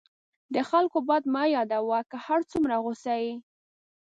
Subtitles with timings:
[0.53, 3.33] د خلکو بد مه یادوه، که هر څومره غصه یې.